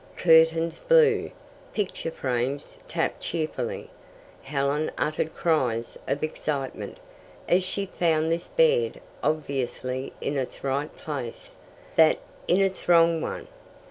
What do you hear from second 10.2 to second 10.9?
its right